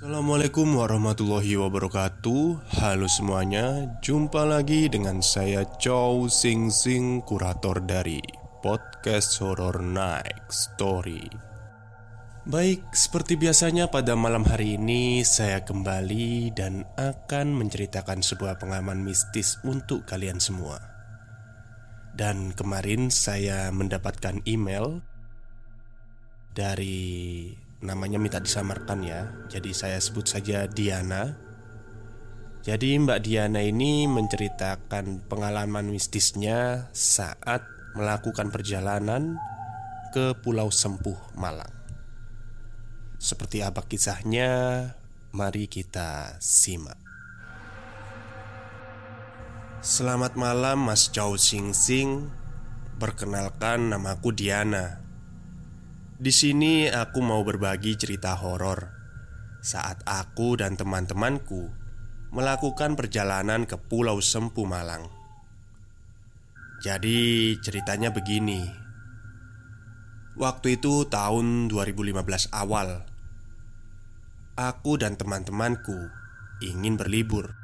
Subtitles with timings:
[0.00, 2.72] Assalamualaikum warahmatullahi wabarakatuh.
[2.80, 8.16] Halo semuanya Jumpa lagi dengan saya Chow Sing Sing Kurator dari
[8.64, 11.28] Podcast Horror Night Story.
[12.48, 19.60] Baik, seperti biasanya pada malam hari ini Saya kembali dan akan menceritakan sebuah pengalaman mistis
[19.68, 20.80] untuk kalian semua.
[22.16, 25.04] Dan kemarin saya mendapatkan email
[26.56, 29.32] Dari namanya minta disamarkan ya.
[29.48, 31.36] Jadi saya sebut saja Diana.
[32.60, 37.64] Jadi Mbak Diana ini menceritakan pengalaman mistisnya saat
[37.96, 39.40] melakukan perjalanan
[40.12, 41.72] ke Pulau Sempuh, Malang.
[43.16, 44.52] Seperti apa kisahnya?
[45.32, 47.00] Mari kita simak.
[49.80, 52.28] Selamat malam Mas Chow Sing Sing.
[53.00, 55.00] Perkenalkan namaku Diana.
[56.20, 58.92] Di sini aku mau berbagi cerita horor
[59.64, 61.72] saat aku dan teman-temanku
[62.36, 65.08] melakukan perjalanan ke Pulau Sempu Malang.
[66.84, 68.68] Jadi ceritanya begini.
[70.36, 73.08] Waktu itu tahun 2015 awal.
[74.60, 76.12] Aku dan teman-temanku
[76.60, 77.56] ingin berlibur.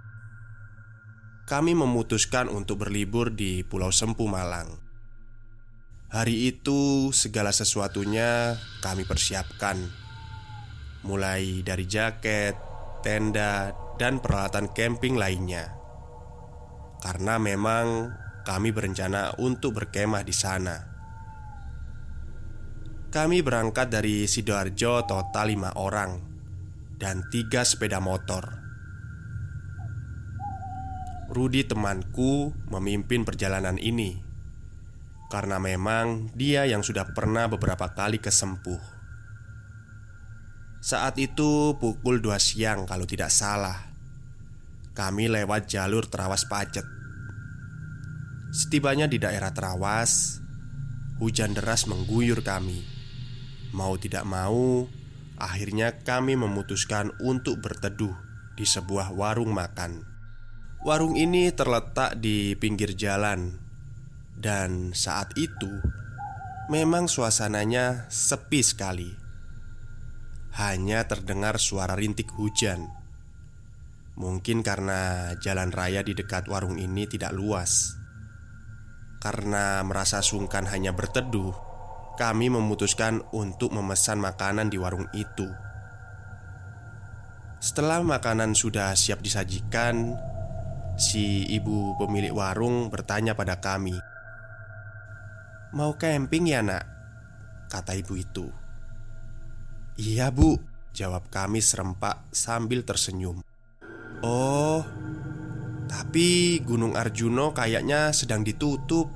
[1.44, 4.85] Kami memutuskan untuk berlibur di Pulau Sempu Malang.
[6.06, 9.74] Hari itu segala sesuatunya kami persiapkan.
[11.02, 12.54] Mulai dari jaket,
[13.02, 15.74] tenda, dan peralatan camping lainnya.
[17.02, 18.14] Karena memang
[18.46, 20.76] kami berencana untuk berkemah di sana.
[23.10, 26.20] Kami berangkat dari Sidoarjo total lima orang
[27.00, 28.44] Dan tiga sepeda motor.
[31.28, 34.25] Rudi temanku memimpin perjalanan ini
[35.36, 38.80] karena memang dia yang sudah pernah beberapa kali kesempuh.
[40.80, 43.92] Saat itu pukul 2 siang kalau tidak salah.
[44.96, 46.88] Kami lewat jalur Terawas Pacet.
[48.48, 50.40] Setibanya di daerah Terawas,
[51.20, 52.80] hujan deras mengguyur kami.
[53.76, 54.88] Mau tidak mau,
[55.36, 58.16] akhirnya kami memutuskan untuk berteduh
[58.56, 60.00] di sebuah warung makan.
[60.80, 63.65] Warung ini terletak di pinggir jalan
[64.36, 65.80] dan saat itu
[66.68, 69.10] memang suasananya sepi sekali.
[70.56, 72.88] Hanya terdengar suara rintik hujan.
[74.16, 77.92] Mungkin karena jalan raya di dekat warung ini tidak luas.
[79.20, 81.52] Karena merasa sungkan hanya berteduh,
[82.16, 85.48] kami memutuskan untuk memesan makanan di warung itu.
[87.60, 90.16] Setelah makanan sudah siap disajikan,
[90.96, 93.96] si ibu pemilik warung bertanya pada kami,
[95.76, 96.88] Mau camping ya nak?
[97.68, 98.48] Kata ibu itu.
[100.00, 100.56] Iya bu
[100.96, 103.44] Jawab kami serempak sambil tersenyum.
[104.24, 104.80] Oh
[105.84, 109.12] Tapi Gunung Arjuno kayaknya sedang ditutup.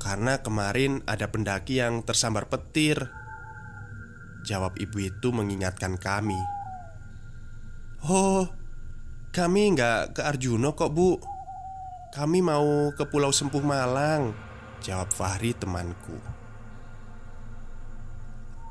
[0.00, 3.12] Karena kemarin ada pendaki yang tersambar petir.
[4.48, 6.40] Jawab ibu itu mengingatkan kami.
[8.08, 8.48] Oh
[9.28, 11.20] Kami nggak ke Arjuno kok bu.
[12.16, 14.48] Kami mau ke Pulau Sempuh Malang
[14.80, 16.16] Jawab Fahri temanku.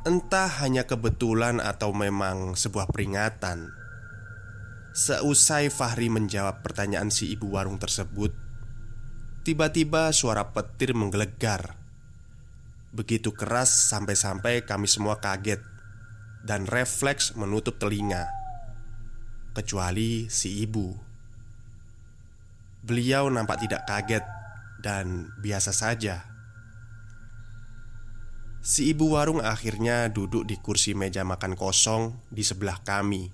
[0.10, 3.70] Entah hanya kebetulan atau memang sebuah peringatan
[4.96, 8.32] Seusai Fahri menjawab pertanyaan si ibu warung tersebut
[9.44, 11.78] Tiba-tiba suara petir menggelegar.
[12.96, 15.62] Begitu keras sampai-sampai kami semua kaget
[16.42, 18.24] Dan refleks menutup telinga
[19.52, 20.96] Kecuali si ibu.
[22.88, 24.39] Beliau nampak tidak kaget
[24.80, 26.24] dan biasa saja.
[28.60, 33.32] Si ibu warung akhirnya duduk di kursi meja makan kosong di sebelah kami,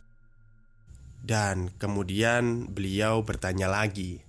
[1.25, 4.21] dan kemudian beliau bertanya lagi,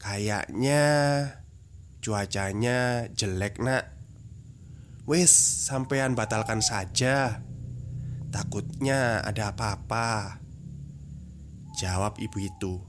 [0.00, 0.84] "Kayaknya
[2.00, 3.84] cuacanya jelek, Nak.
[5.04, 5.30] Wes,
[5.68, 7.44] sampean batalkan saja.
[8.32, 10.40] Takutnya ada apa-apa."
[11.76, 12.80] Jawab ibu itu.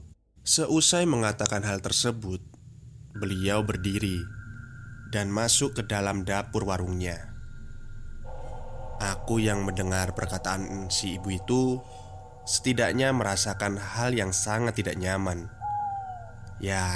[0.48, 2.40] Seusai mengatakan hal tersebut,
[3.18, 4.22] Beliau berdiri
[5.10, 7.34] dan masuk ke dalam dapur warungnya.
[8.98, 11.82] Aku yang mendengar perkataan si ibu itu
[12.46, 15.50] setidaknya merasakan hal yang sangat tidak nyaman.
[16.62, 16.86] Ya,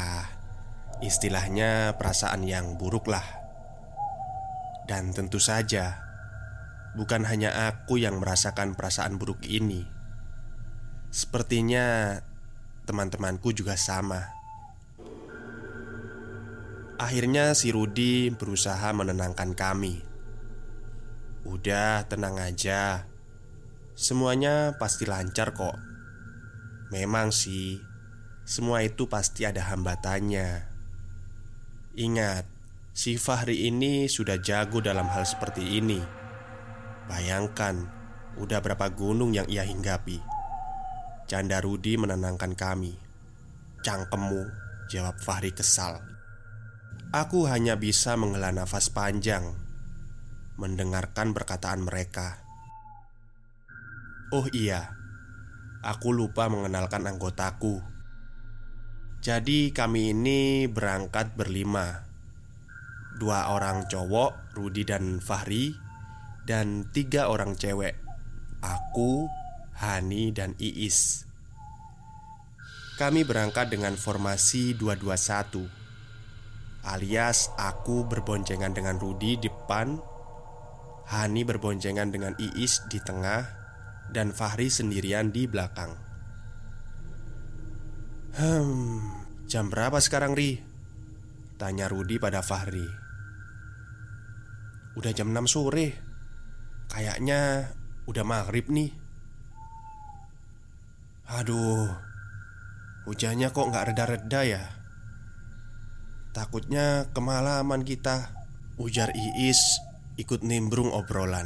[1.02, 3.26] istilahnya perasaan yang buruk lah.
[4.86, 6.02] Dan tentu saja,
[6.98, 9.86] bukan hanya aku yang merasakan perasaan buruk ini.
[11.14, 12.18] Sepertinya
[12.82, 14.41] teman-temanku juga sama.
[17.02, 19.98] Akhirnya si Rudi berusaha menenangkan kami
[21.42, 23.10] Udah tenang aja
[23.92, 25.76] Semuanya pasti lancar kok.
[26.90, 27.76] Memang sih,
[28.42, 30.64] semua itu pasti ada hambatannya.
[32.00, 32.44] Ingat,
[32.96, 36.00] si Fahri ini sudah jago dalam hal seperti ini.
[37.04, 37.84] Bayangkan,
[38.40, 40.18] udah berapa gunung yang ia hinggapi.
[41.28, 42.96] Canda Rudi menenangkan kami.
[43.84, 44.42] Cangkemmu,
[44.88, 46.11] jawab Fahri kesal.
[47.12, 49.52] Aku hanya bisa menghela nafas panjang
[50.56, 52.40] mendengarkan perkataan mereka.
[54.32, 54.96] Oh iya,
[55.84, 57.84] aku lupa mengenalkan anggotaku.
[59.20, 62.08] Jadi kami ini berangkat berlima
[63.20, 65.78] Dua orang cowok, Rudi dan Fahri
[66.42, 68.02] Dan tiga orang cewek
[68.66, 69.30] Aku,
[69.78, 71.22] Hani, dan Iis
[72.98, 75.81] Kami berangkat dengan formasi 221
[76.82, 79.94] Alias aku berboncengan dengan Rudi di depan
[81.06, 83.46] Hani berboncengan dengan Iis di tengah
[84.10, 85.94] Dan Fahri sendirian di belakang.
[88.36, 90.60] Hmm, jam berapa sekarang Ri?
[91.56, 92.84] Tanya Rudi pada Fahri.
[94.96, 95.96] Udah jam 6 sore.
[96.92, 97.72] Kayaknya
[98.04, 98.92] udah maghrib nih.
[101.32, 101.88] Aduh
[103.08, 104.81] Hujannya kok nggak reda-reda ya
[106.32, 108.32] Takutnya kemalaman kita
[108.80, 109.60] Ujar Iis
[110.16, 111.44] ikut nimbrung obrolan.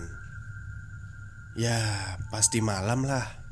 [1.59, 1.83] Ya,
[2.31, 3.43] pasti malam lah.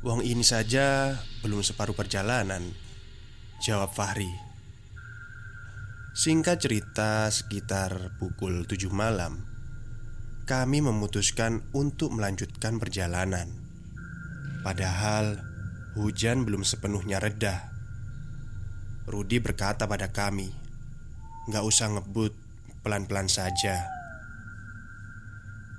[0.00, 1.12] Wong ini saja
[1.44, 2.72] belum separuh perjalanan,
[3.60, 4.32] jawab Fahri.
[6.16, 9.44] Singkat cerita, sekitar pukul tujuh malam,
[10.48, 13.54] kami memutuskan untuk melanjutkan perjalanan.
[14.66, 15.38] Padahal
[15.94, 17.69] hujan belum sepenuhnya reda.
[19.08, 20.52] Rudi berkata pada kami,
[21.48, 22.36] "Gak usah ngebut,
[22.84, 23.88] pelan-pelan saja."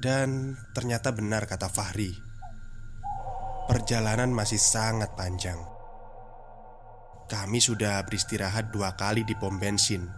[0.02, 2.10] Dan ternyata benar kata Fahri.
[3.70, 5.62] Perjalanan masih sangat panjang.
[7.30, 10.10] Kami sudah beristirahat dua kali di pom bensin.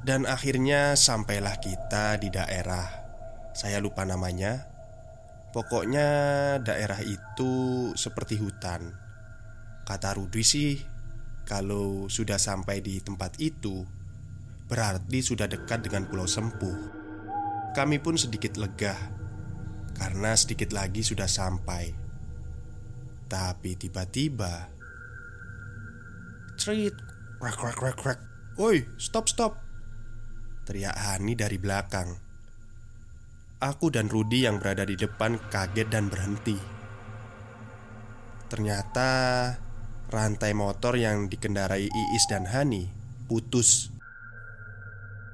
[0.00, 2.88] Dan akhirnya sampailah kita di daerah.
[3.52, 4.64] Saya lupa namanya.
[5.52, 6.08] Pokoknya
[6.64, 8.90] daerah itu seperti hutan.
[9.84, 10.93] Kata Rudi sih
[11.44, 13.84] Kalau sudah sampai di tempat itu
[14.64, 17.04] Berarti sudah dekat dengan Pulau Sempuh
[17.74, 18.94] kami pun sedikit lega
[19.98, 21.90] karena sedikit lagi sudah sampai.
[23.26, 24.70] Tapi tiba-tiba,
[26.54, 26.94] cerit,
[27.42, 28.18] krak krak krak krak.
[28.62, 29.58] Oi, stop stop!
[30.62, 32.14] Teriak Hani dari belakang.
[33.58, 36.54] Aku dan Rudi yang berada di depan kaget dan berhenti.
[38.46, 39.10] Ternyata
[40.14, 42.86] rantai motor yang dikendarai Iis dan Hani
[43.26, 43.90] putus.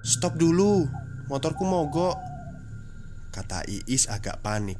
[0.01, 0.89] Stop dulu,
[1.29, 2.31] motorku mogok.
[3.31, 4.75] Kata Iis agak panik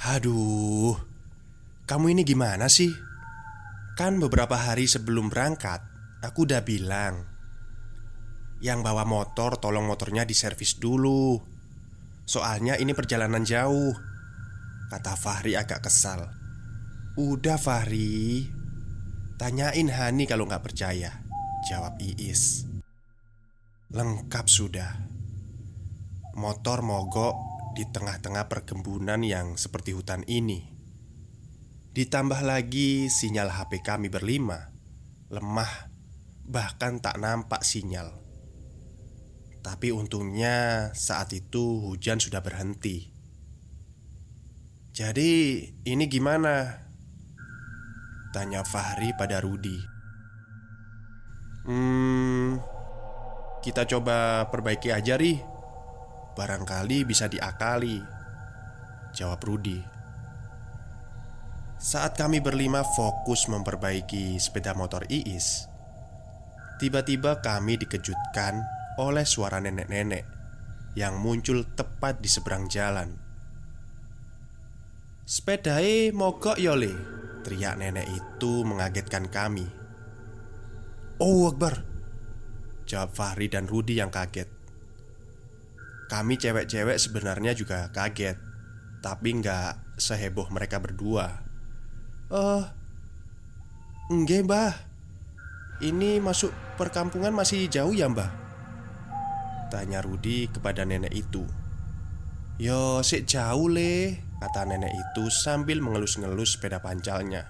[0.00, 0.96] Haduh
[1.84, 2.88] Kamu ini gimana sih?
[4.00, 5.84] Kan beberapa hari sebelum berangkat
[6.24, 7.28] Aku udah bilang
[8.64, 11.36] Yang bawa motor tolong motornya diservis dulu
[12.24, 13.92] Soalnya ini perjalanan jauh
[14.88, 16.32] Kata Fahri agak kesal
[17.20, 18.48] Udah Fahri
[19.40, 21.24] Tanyain Hani kalau nggak percaya
[21.64, 22.68] Jawab Iis
[23.88, 25.00] Lengkap sudah
[26.36, 27.40] Motor mogok
[27.72, 30.68] di tengah-tengah perkembunan yang seperti hutan ini.
[31.96, 34.68] Ditambah lagi sinyal HP kami berlima
[35.32, 35.88] lemah,
[36.44, 38.10] bahkan tak nampak sinyal.
[39.62, 43.14] Tapi untungnya saat itu hujan sudah berhenti.
[44.90, 46.89] Jadi, ini gimana?
[48.30, 49.78] Tanya Fahri pada Rudi.
[51.66, 52.56] Hmm,
[53.60, 55.50] kita coba perbaiki aja, Ri.
[56.40, 58.00] Barangkali bisa diakali
[59.12, 59.76] Jawab Rudi
[61.80, 65.66] Saat kami berlima fokus memperbaiki sepeda motor Iis
[66.78, 68.62] Tiba-tiba kami dikejutkan
[68.96, 70.24] oleh suara nenek-nenek
[70.94, 73.10] Yang muncul tepat di seberang jalan
[75.26, 79.64] Sepedai mogok yole Teriak nenek itu mengagetkan kami.
[81.20, 81.84] Oh Akbar
[82.84, 84.50] Jawab Fahri dan Rudi yang kaget.
[86.10, 88.34] Kami cewek-cewek sebenarnya juga kaget
[88.98, 91.30] Tapi nggak seheboh mereka berdua.
[92.28, 92.64] Eh, uh,
[94.10, 94.74] enggak mbah.
[95.80, 98.28] Ini masuk perkampungan masih jauh ya mbah?
[99.72, 101.46] Tanya Rudi kepada nenek itu.
[102.60, 107.44] Yo, sik jauh le Kata nenek itu sambil mengelus-ngelus sepeda pancalnya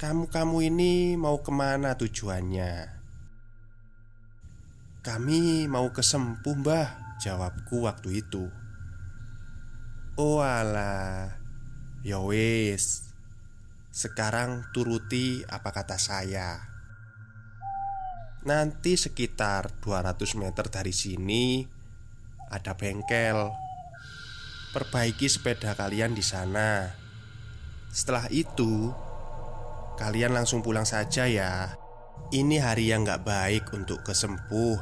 [0.00, 2.72] Kamu-kamu ini mau ke mana tujuannya?
[5.04, 8.44] Kami mau ke Sempuh mbah Jawabku waktu itu.
[10.20, 11.32] Oh alah.
[12.04, 13.12] Ya wis.
[13.88, 16.60] Sekarang turuti apa kata saya?
[18.44, 21.66] Nanti sekitar 200 meter dari sini
[22.46, 23.65] Ada bengkel
[24.76, 26.84] Perbaiki sepeda kalian di sana
[27.88, 28.92] Setelah itu
[29.96, 31.72] Kalian langsung pulang saja ya
[32.28, 34.76] Ini hari yang gak baik untuk kesempuh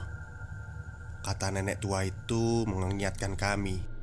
[1.23, 3.95] Kata nenek tua itu mengingatkan kami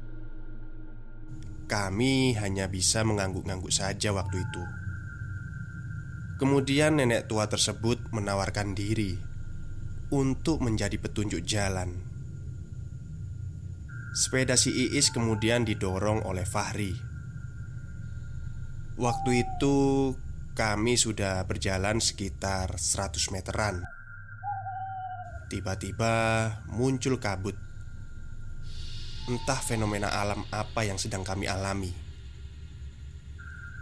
[1.71, 4.63] kami hanya bisa mengangguk-angguk saja waktu itu.
[6.35, 9.15] Kemudian nenek tua tersebut menawarkan diri
[10.11, 12.10] untuk menjadi petunjuk jalan.
[14.11, 16.91] Sepeda si Iis kemudian didorong oleh Fahri.
[18.99, 20.11] Waktu itu
[20.51, 23.87] kami sudah berjalan sekitar 100 meteran.
[25.47, 26.15] Tiba-tiba
[26.67, 27.55] muncul kabut
[29.31, 31.91] Entah fenomena alam apa yang sedang kami alami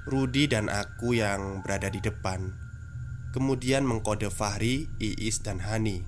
[0.10, 2.58] Rudi dan aku yang berada di depan
[3.38, 6.02] Kemudian mengkode Fahri, Iis, dan Hani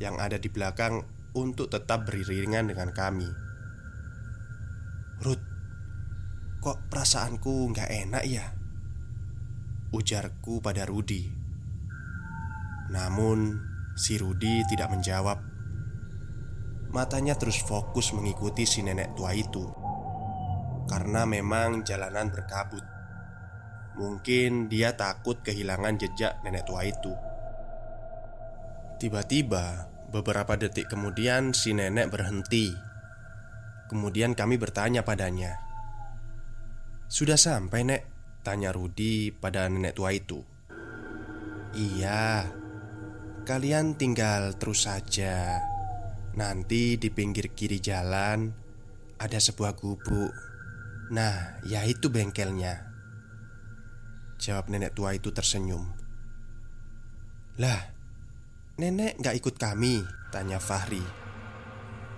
[0.00, 1.04] Yang ada di belakang
[1.36, 3.51] untuk tetap beriringan dengan kami
[5.22, 5.38] Rud,
[6.58, 8.42] kok perasaanku nggak enak ya?
[9.94, 11.30] Ujarku pada Rudi.
[12.90, 13.54] Namun
[13.94, 15.38] si Rudi tidak menjawab.
[16.90, 19.62] Matanya terus fokus mengikuti si nenek tua itu.
[20.90, 22.82] Karena memang jalanan berkabut.
[24.02, 27.14] Mungkin dia takut kehilangan jejak nenek tua itu.
[28.98, 32.91] Tiba-tiba beberapa detik kemudian si nenek berhenti
[33.92, 35.60] Kemudian kami bertanya padanya
[37.12, 38.02] Sudah sampai nek?
[38.40, 40.40] Tanya Rudi pada nenek tua itu
[41.76, 42.48] Iya
[43.44, 45.60] Kalian tinggal terus saja
[46.32, 48.62] Nanti di pinggir kiri jalan
[49.22, 50.34] ada sebuah gubuk.
[51.14, 52.90] Nah, ya itu bengkelnya.
[54.42, 55.86] Jawab nenek tua itu tersenyum.
[57.62, 57.80] Lah,
[58.82, 60.02] nenek gak ikut kami?
[60.34, 61.04] Tanya Fahri.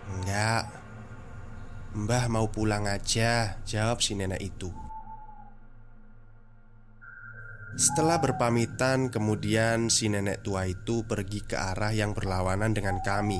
[0.08, 0.83] Enggak.
[1.94, 4.66] Mbah mau pulang aja, jawab si nenek itu.
[7.78, 13.38] Setelah berpamitan, kemudian si nenek tua itu pergi ke arah yang berlawanan dengan kami.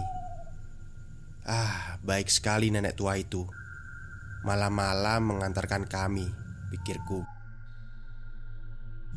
[1.51, 3.43] Ah, baik sekali nenek tua itu.
[4.47, 6.31] Malam-malam mengantarkan kami,
[6.71, 7.27] pikirku.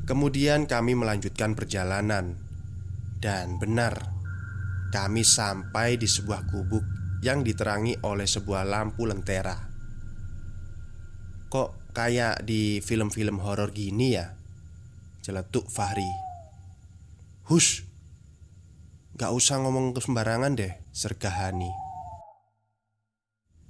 [0.09, 2.41] Kemudian kami melanjutkan perjalanan,
[3.21, 4.01] dan benar,
[4.89, 9.57] kami sampai di sebuah gubuk yang diterangi oleh sebuah lampu lentera.
[11.47, 14.35] Kok kayak di film-film horor gini ya?
[15.23, 16.07] Celetuk Fahri.
[17.47, 17.87] Hush,
[19.15, 21.87] gak usah ngomong ke sembarangan deh, sergahani.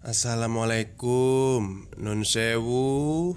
[0.08, 3.36] Assalamualaikum Nun sewu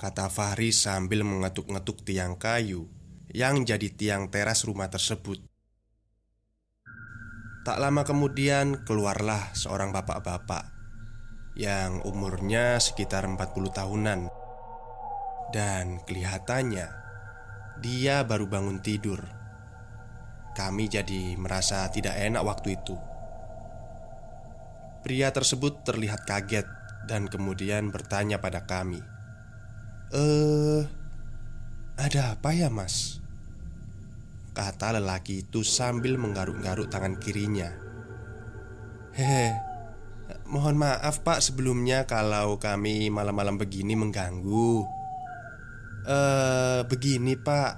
[0.00, 2.88] Kata Fahri sambil mengetuk-ngetuk tiang kayu
[3.28, 5.51] Yang jadi tiang teras rumah tersebut
[7.62, 10.66] Tak lama kemudian keluarlah seorang bapak-bapak
[11.54, 13.38] Yang umurnya sekitar 40
[13.70, 14.26] tahunan.
[15.54, 16.90] Dan kelihatannya
[17.78, 19.22] Dia baru bangun tidur.
[20.58, 22.98] Kami jadi merasa tidak enak waktu itu.
[25.06, 26.66] Pria tersebut terlihat kaget
[27.06, 29.02] dan kemudian bertanya pada kami,
[30.12, 30.82] "Eh,
[31.98, 33.21] ada apa ya, Mas?"
[34.52, 37.72] Kata lelaki itu sambil menggaruk-garuk tangan kirinya.
[39.16, 39.56] Hehe,
[40.48, 44.84] mohon maaf Pak sebelumnya kalau kami malam-malam begini mengganggu.
[46.04, 47.72] Eh, begini Pak,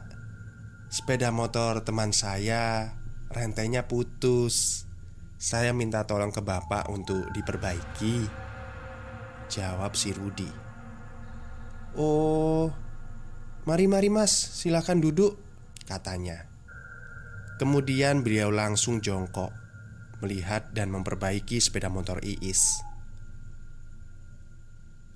[0.90, 2.90] sepeda motor teman saya
[3.30, 4.84] rentenya putus.
[5.44, 8.24] Saya minta tolong ke bapak untuk diperbaiki
[9.52, 10.48] Jawab si Rudi
[12.00, 12.72] Oh
[13.68, 15.36] Mari mari mas silahkan duduk
[15.84, 16.53] Katanya
[17.54, 19.64] Kemudian beliau langsung jongkok
[20.24, 22.80] Melihat dan memperbaiki sepeda motor Iis.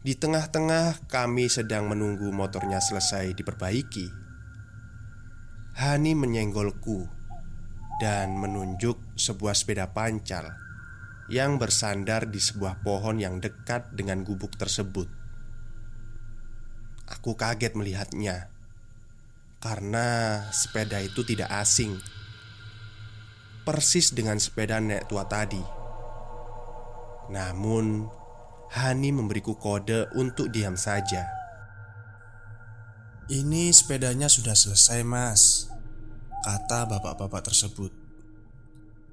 [0.04, 4.12] Di tengah-tengah kami sedang menunggu motornya selesai diperbaiki.
[5.80, 7.08] Hani menyenggolku
[8.02, 10.52] dan menunjuk sebuah sepeda pancal
[11.32, 15.08] yang bersandar di sebuah pohon yang dekat dengan gubuk tersebut.
[17.08, 18.52] Aku kaget melihatnya
[19.56, 21.96] karena sepeda itu tidak asing,
[23.68, 25.60] persis dengan sepeda nenek tua tadi.
[27.28, 28.08] Namun,
[28.68, 31.24] Hani memberiku kode untuk diam saja.
[33.28, 35.68] Ini sepedanya sudah selesai, Mas.
[36.38, 37.90] Kata bapak-bapak tersebut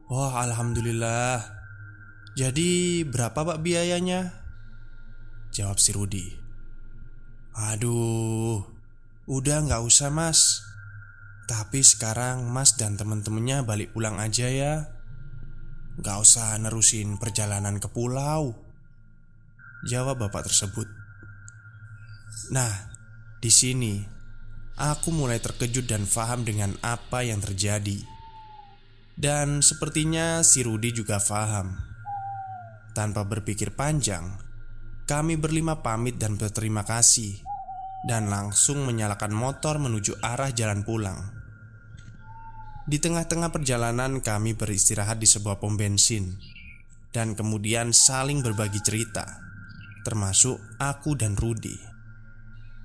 [0.06, 1.42] Wah alhamdulillah
[2.38, 4.30] Jadi berapa pak biayanya?
[5.50, 6.28] Jawab si Rudi
[7.58, 8.62] Aduh
[9.26, 10.62] Udah nggak usah mas
[11.46, 14.74] Tapi sekarang mas dan temen-temennya balik pulang aja ya
[16.02, 18.58] Gak usah nerusin perjalanan ke pulau
[19.86, 21.06] Jawab bapak tersebut
[22.52, 22.74] Nah,
[23.42, 24.02] di sini
[24.75, 28.04] aku mulai terkejut dan faham dengan apa yang terjadi.
[29.16, 31.80] Dan sepertinya si Rudi juga faham.
[32.92, 34.36] Tanpa berpikir panjang,
[35.08, 37.45] kami berlima pamit dan berterima kasih
[38.06, 41.18] dan langsung menyalakan motor menuju arah jalan pulang.
[42.86, 46.38] Di tengah-tengah perjalanan kami beristirahat di sebuah pom bensin
[47.10, 49.26] dan kemudian saling berbagi cerita,
[50.06, 51.74] termasuk aku dan Rudi.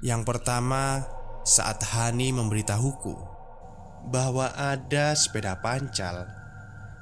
[0.01, 1.05] Yang pertama,
[1.45, 3.13] saat Hani memberitahuku
[4.09, 6.25] bahwa ada sepeda pancal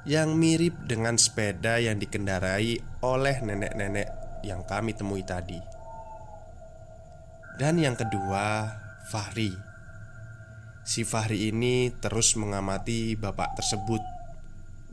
[0.03, 4.07] yang mirip dengan sepeda yang dikendarai oleh nenek-nenek
[4.43, 5.78] yang kami temui tadi.
[7.59, 8.71] Dan yang kedua,
[9.11, 9.51] Fahri.
[10.87, 13.99] Si Fahri ini terus mengamati bapak tersebut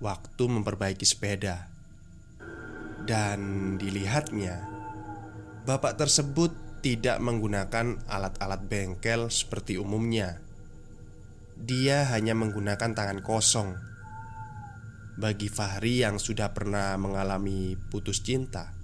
[0.03, 1.71] waktu memperbaiki sepeda.
[3.07, 4.67] Dan dilihatnya,
[5.63, 10.43] bapak tersebut tidak menggunakan alat-alat bengkel seperti umumnya.
[11.55, 13.79] Dia hanya menggunakan tangan kosong.
[15.15, 18.75] Bagi Fahri yang sudah pernah mengalami putus cinta,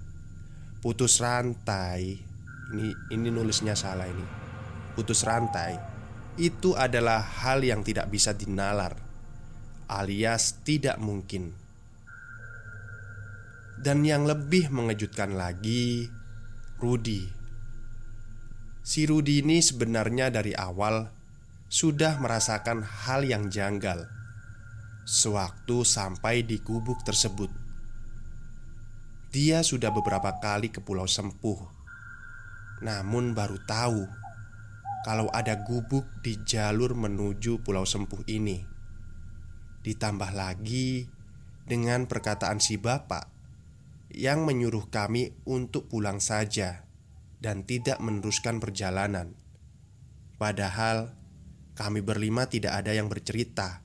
[0.79, 2.32] putus rantai,
[2.73, 4.25] ini ini nulisnya salah ini.
[4.97, 5.77] Putus rantai
[6.41, 8.97] itu adalah hal yang tidak bisa dinalar,
[9.87, 11.53] alias tidak mungkin.
[13.77, 16.07] Dan yang lebih mengejutkan lagi,
[16.81, 17.43] Rudy
[18.83, 21.07] Si Rudi ini sebenarnya dari awal
[21.71, 24.11] sudah merasakan hal yang janggal
[25.07, 27.47] sewaktu sampai di gubuk tersebut.
[29.31, 31.63] Dia sudah beberapa kali ke Pulau Sempuh,
[32.83, 34.03] namun baru tahu
[35.07, 38.63] kalau ada gubuk di jalur menuju Pulau Sempuh ini.
[39.83, 41.07] Ditambah lagi
[41.63, 43.27] dengan perkataan si bapak
[44.15, 46.87] yang menyuruh kami untuk pulang saja
[47.39, 49.35] dan tidak meneruskan perjalanan.
[50.39, 51.15] Padahal
[51.75, 53.83] kami berlima tidak ada yang bercerita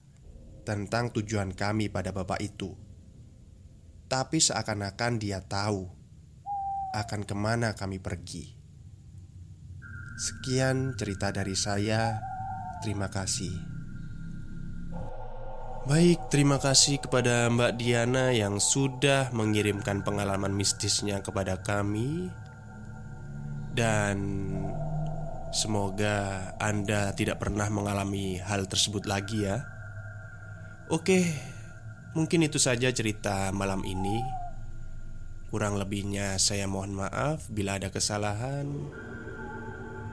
[0.62, 2.74] tentang tujuan kami pada bapak itu.
[4.06, 5.87] Tapi seakan-akan dia tahu
[6.94, 8.57] akan ke mana kami pergi.
[10.18, 12.18] Sekian cerita dari saya.
[12.83, 13.54] Terima kasih.
[15.87, 22.35] Baik, terima kasih kepada Mbak Diana yang sudah mengirimkan pengalaman mistisnya kepada kami.
[23.78, 24.18] Dan
[25.54, 29.62] semoga Anda tidak pernah mengalami hal tersebut lagi ya.
[30.90, 31.31] Oke,
[32.18, 34.18] mungkin itu saja cerita malam ini.
[35.54, 38.66] Kurang lebihnya saya mohon maaf bila ada kesalahan.